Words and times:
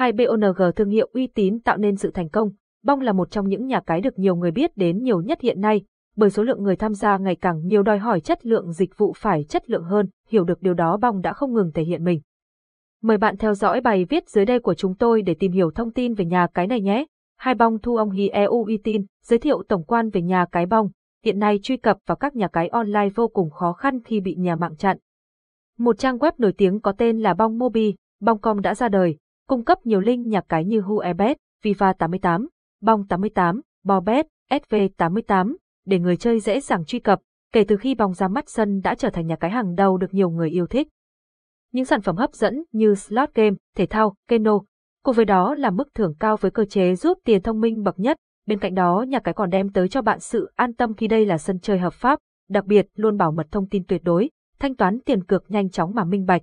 Hai 0.00 0.12
BONG 0.12 0.72
thương 0.76 0.88
hiệu 0.88 1.08
uy 1.12 1.26
tín 1.26 1.60
tạo 1.60 1.76
nên 1.76 1.96
sự 1.96 2.10
thành 2.10 2.28
công. 2.28 2.50
Bong 2.84 3.00
là 3.00 3.12
một 3.12 3.30
trong 3.30 3.48
những 3.48 3.66
nhà 3.66 3.80
cái 3.80 4.00
được 4.00 4.18
nhiều 4.18 4.36
người 4.36 4.50
biết 4.50 4.76
đến 4.76 5.02
nhiều 5.02 5.20
nhất 5.20 5.40
hiện 5.40 5.60
nay, 5.60 5.84
bởi 6.16 6.30
số 6.30 6.42
lượng 6.42 6.62
người 6.62 6.76
tham 6.76 6.94
gia 6.94 7.18
ngày 7.18 7.36
càng 7.36 7.66
nhiều 7.66 7.82
đòi 7.82 7.98
hỏi 7.98 8.20
chất 8.20 8.46
lượng 8.46 8.72
dịch 8.72 8.98
vụ 8.98 9.12
phải 9.16 9.44
chất 9.44 9.70
lượng 9.70 9.84
hơn, 9.84 10.06
hiểu 10.28 10.44
được 10.44 10.62
điều 10.62 10.74
đó 10.74 10.96
Bong 10.96 11.20
đã 11.20 11.32
không 11.32 11.52
ngừng 11.52 11.72
thể 11.74 11.82
hiện 11.82 12.04
mình. 12.04 12.20
Mời 13.02 13.18
bạn 13.18 13.36
theo 13.36 13.54
dõi 13.54 13.80
bài 13.80 14.04
viết 14.04 14.28
dưới 14.28 14.44
đây 14.44 14.60
của 14.60 14.74
chúng 14.74 14.94
tôi 14.94 15.22
để 15.22 15.34
tìm 15.34 15.52
hiểu 15.52 15.70
thông 15.70 15.92
tin 15.92 16.14
về 16.14 16.24
nhà 16.24 16.46
cái 16.54 16.66
này 16.66 16.80
nhé. 16.80 17.04
Hai 17.36 17.54
bong 17.54 17.78
thu 17.78 17.96
ông 17.96 18.10
hi 18.10 18.28
EU 18.28 18.64
uy 18.64 18.76
tín, 18.76 19.06
giới 19.24 19.38
thiệu 19.38 19.62
tổng 19.68 19.84
quan 19.84 20.10
về 20.10 20.22
nhà 20.22 20.46
cái 20.52 20.66
bong. 20.66 20.90
Hiện 21.24 21.38
nay 21.38 21.58
truy 21.62 21.76
cập 21.76 21.98
vào 22.06 22.16
các 22.16 22.36
nhà 22.36 22.48
cái 22.48 22.68
online 22.68 23.08
vô 23.14 23.28
cùng 23.28 23.50
khó 23.50 23.72
khăn 23.72 24.02
khi 24.04 24.20
bị 24.20 24.34
nhà 24.34 24.56
mạng 24.56 24.76
chặn. 24.76 24.96
Một 25.78 25.98
trang 25.98 26.18
web 26.18 26.32
nổi 26.38 26.52
tiếng 26.52 26.80
có 26.80 26.92
tên 26.92 27.18
là 27.18 27.34
Bong 27.34 27.58
Mobi, 27.58 27.94
Bongcom 28.20 28.60
đã 28.60 28.74
ra 28.74 28.88
đời, 28.88 29.16
cung 29.50 29.64
cấp 29.64 29.78
nhiều 29.86 30.00
link 30.00 30.26
nhà 30.26 30.40
cái 30.40 30.64
như 30.64 30.80
Huebet, 30.80 31.36
Viva 31.62 31.92
88, 31.92 32.48
Bong 32.82 33.06
88, 33.06 33.60
Bobet, 33.84 34.26
SV88, 34.50 35.56
để 35.86 35.98
người 35.98 36.16
chơi 36.16 36.40
dễ 36.40 36.60
dàng 36.60 36.84
truy 36.84 36.98
cập, 36.98 37.20
kể 37.52 37.64
từ 37.64 37.76
khi 37.76 37.94
Bong 37.94 38.14
ra 38.14 38.28
mắt 38.28 38.44
sân 38.48 38.80
đã 38.80 38.94
trở 38.94 39.10
thành 39.10 39.26
nhà 39.26 39.36
cái 39.36 39.50
hàng 39.50 39.74
đầu 39.74 39.96
được 39.96 40.14
nhiều 40.14 40.30
người 40.30 40.50
yêu 40.50 40.66
thích. 40.66 40.88
Những 41.72 41.84
sản 41.84 42.00
phẩm 42.00 42.16
hấp 42.16 42.34
dẫn 42.34 42.64
như 42.72 42.94
slot 42.94 43.34
game, 43.34 43.56
thể 43.76 43.86
thao, 43.86 44.14
keno, 44.28 44.60
cùng 45.02 45.14
với 45.14 45.24
đó 45.24 45.54
là 45.54 45.70
mức 45.70 45.94
thưởng 45.94 46.14
cao 46.20 46.36
với 46.36 46.50
cơ 46.50 46.64
chế 46.64 46.94
rút 46.94 47.18
tiền 47.24 47.42
thông 47.42 47.60
minh 47.60 47.82
bậc 47.82 47.98
nhất, 47.98 48.16
bên 48.46 48.58
cạnh 48.58 48.74
đó 48.74 49.04
nhà 49.08 49.18
cái 49.18 49.34
còn 49.34 49.50
đem 49.50 49.72
tới 49.72 49.88
cho 49.88 50.02
bạn 50.02 50.20
sự 50.20 50.52
an 50.54 50.74
tâm 50.74 50.94
khi 50.94 51.08
đây 51.08 51.26
là 51.26 51.38
sân 51.38 51.58
chơi 51.58 51.78
hợp 51.78 51.92
pháp, 51.92 52.18
đặc 52.48 52.64
biệt 52.64 52.86
luôn 52.94 53.16
bảo 53.16 53.32
mật 53.32 53.46
thông 53.50 53.68
tin 53.68 53.84
tuyệt 53.88 54.04
đối, 54.04 54.30
thanh 54.58 54.76
toán 54.76 54.98
tiền 55.00 55.24
cược 55.24 55.50
nhanh 55.50 55.70
chóng 55.70 55.94
mà 55.94 56.04
minh 56.04 56.26
bạch. 56.26 56.42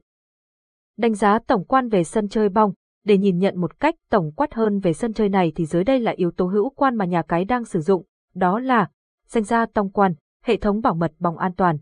Đánh 0.97 1.13
giá 1.13 1.39
tổng 1.47 1.65
quan 1.65 1.89
về 1.89 2.03
sân 2.03 2.29
chơi 2.29 2.49
bong, 2.49 2.73
để 3.07 3.17
nhìn 3.17 3.37
nhận 3.37 3.61
một 3.61 3.79
cách 3.79 3.95
tổng 4.09 4.31
quát 4.31 4.53
hơn 4.53 4.79
về 4.79 4.93
sân 4.93 5.13
chơi 5.13 5.29
này 5.29 5.51
thì 5.55 5.65
dưới 5.65 5.83
đây 5.83 5.99
là 5.99 6.13
yếu 6.15 6.31
tố 6.31 6.45
hữu 6.45 6.69
quan 6.69 6.95
mà 6.95 7.05
nhà 7.05 7.21
cái 7.21 7.45
đang 7.45 7.65
sử 7.65 7.79
dụng, 7.79 8.03
đó 8.33 8.59
là 8.59 8.89
danh 9.27 9.43
gia 9.43 9.65
tông 9.65 9.91
quan, 9.91 10.13
hệ 10.43 10.57
thống 10.57 10.81
bảo 10.81 10.95
mật 10.95 11.11
bong 11.19 11.37
an 11.37 11.51
toàn. 11.57 11.77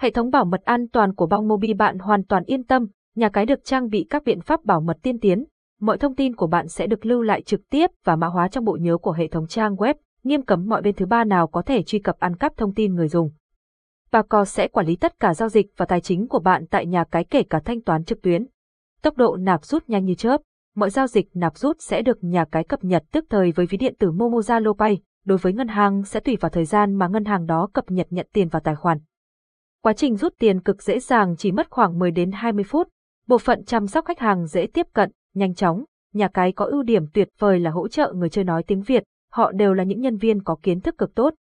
Hệ 0.00 0.10
thống 0.10 0.30
bảo 0.30 0.44
mật 0.44 0.64
an 0.64 0.88
toàn 0.88 1.14
của 1.14 1.26
bong 1.26 1.48
Mobi 1.48 1.74
bạn 1.74 1.98
hoàn 1.98 2.24
toàn 2.24 2.44
yên 2.44 2.64
tâm, 2.64 2.86
nhà 3.14 3.28
cái 3.28 3.46
được 3.46 3.64
trang 3.64 3.88
bị 3.88 4.06
các 4.10 4.24
biện 4.24 4.40
pháp 4.40 4.64
bảo 4.64 4.80
mật 4.80 4.98
tiên 5.02 5.20
tiến, 5.20 5.44
mọi 5.80 5.98
thông 5.98 6.14
tin 6.14 6.36
của 6.36 6.46
bạn 6.46 6.68
sẽ 6.68 6.86
được 6.86 7.06
lưu 7.06 7.22
lại 7.22 7.42
trực 7.42 7.60
tiếp 7.70 7.90
và 8.04 8.16
mã 8.16 8.26
hóa 8.26 8.48
trong 8.48 8.64
bộ 8.64 8.76
nhớ 8.80 8.96
của 8.96 9.12
hệ 9.12 9.28
thống 9.28 9.46
trang 9.46 9.74
web, 9.74 9.94
nghiêm 10.24 10.42
cấm 10.42 10.66
mọi 10.68 10.82
bên 10.82 10.94
thứ 10.94 11.06
ba 11.06 11.24
nào 11.24 11.46
có 11.46 11.62
thể 11.62 11.82
truy 11.82 11.98
cập 11.98 12.18
ăn 12.18 12.36
cắp 12.36 12.56
thông 12.56 12.74
tin 12.74 12.94
người 12.94 13.08
dùng. 13.08 13.30
Và 14.10 14.22
co 14.22 14.44
sẽ 14.44 14.68
quản 14.68 14.86
lý 14.86 14.96
tất 14.96 15.20
cả 15.20 15.34
giao 15.34 15.48
dịch 15.48 15.66
và 15.76 15.86
tài 15.86 16.00
chính 16.00 16.28
của 16.28 16.38
bạn 16.38 16.66
tại 16.66 16.86
nhà 16.86 17.04
cái 17.04 17.24
kể 17.24 17.42
cả 17.42 17.60
thanh 17.64 17.82
toán 17.82 18.04
trực 18.04 18.22
tuyến. 18.22 18.46
Tốc 19.06 19.16
độ 19.16 19.36
nạp 19.36 19.64
rút 19.64 19.88
nhanh 19.88 20.04
như 20.04 20.14
chớp, 20.14 20.40
mọi 20.74 20.90
giao 20.90 21.06
dịch 21.06 21.28
nạp 21.34 21.58
rút 21.58 21.76
sẽ 21.80 22.02
được 22.02 22.24
nhà 22.24 22.44
cái 22.52 22.64
cập 22.64 22.84
nhật 22.84 23.04
tức 23.12 23.24
thời 23.30 23.52
với 23.52 23.66
ví 23.66 23.78
điện 23.78 23.94
tử 23.98 24.10
Momo 24.10 24.38
Zalo 24.38 24.74
Pay, 24.74 24.98
đối 25.24 25.38
với 25.38 25.52
ngân 25.52 25.68
hàng 25.68 26.04
sẽ 26.04 26.20
tùy 26.20 26.36
vào 26.40 26.50
thời 26.50 26.64
gian 26.64 26.94
mà 26.94 27.08
ngân 27.08 27.24
hàng 27.24 27.46
đó 27.46 27.68
cập 27.72 27.90
nhật 27.90 28.06
nhận 28.10 28.26
tiền 28.32 28.48
vào 28.48 28.60
tài 28.60 28.74
khoản. 28.74 28.98
Quá 29.82 29.92
trình 29.92 30.16
rút 30.16 30.34
tiền 30.38 30.60
cực 30.60 30.82
dễ 30.82 31.00
dàng 31.00 31.34
chỉ 31.38 31.52
mất 31.52 31.70
khoảng 31.70 31.98
10 31.98 32.10
đến 32.10 32.32
20 32.32 32.64
phút. 32.64 32.88
Bộ 33.26 33.38
phận 33.38 33.64
chăm 33.64 33.86
sóc 33.86 34.04
khách 34.04 34.18
hàng 34.18 34.46
dễ 34.46 34.66
tiếp 34.66 34.86
cận, 34.92 35.10
nhanh 35.34 35.54
chóng, 35.54 35.84
nhà 36.14 36.28
cái 36.28 36.52
có 36.52 36.64
ưu 36.64 36.82
điểm 36.82 37.06
tuyệt 37.12 37.28
vời 37.38 37.60
là 37.60 37.70
hỗ 37.70 37.88
trợ 37.88 38.12
người 38.16 38.28
chơi 38.28 38.44
nói 38.44 38.62
tiếng 38.62 38.82
Việt, 38.82 39.02
họ 39.32 39.52
đều 39.52 39.74
là 39.74 39.84
những 39.84 40.00
nhân 40.00 40.16
viên 40.16 40.42
có 40.42 40.56
kiến 40.62 40.80
thức 40.80 40.98
cực 40.98 41.14
tốt. 41.14 41.34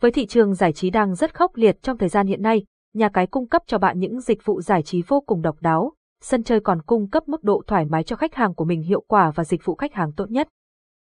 Với 0.00 0.10
thị 0.10 0.26
trường 0.26 0.54
giải 0.54 0.72
trí 0.72 0.90
đang 0.90 1.14
rất 1.14 1.34
khốc 1.34 1.56
liệt 1.56 1.82
trong 1.82 1.98
thời 1.98 2.08
gian 2.08 2.26
hiện 2.26 2.42
nay, 2.42 2.64
nhà 2.94 3.08
cái 3.08 3.26
cung 3.26 3.48
cấp 3.48 3.62
cho 3.66 3.78
bạn 3.78 3.98
những 3.98 4.20
dịch 4.20 4.44
vụ 4.44 4.60
giải 4.60 4.82
trí 4.82 5.02
vô 5.08 5.20
cùng 5.20 5.42
độc 5.42 5.56
đáo, 5.60 5.92
sân 6.22 6.42
chơi 6.42 6.60
còn 6.60 6.82
cung 6.82 7.08
cấp 7.08 7.28
mức 7.28 7.44
độ 7.44 7.62
thoải 7.66 7.84
mái 7.84 8.02
cho 8.02 8.16
khách 8.16 8.34
hàng 8.34 8.54
của 8.54 8.64
mình 8.64 8.82
hiệu 8.82 9.04
quả 9.08 9.32
và 9.34 9.44
dịch 9.44 9.64
vụ 9.64 9.74
khách 9.74 9.94
hàng 9.94 10.12
tốt 10.16 10.30
nhất. 10.30 10.48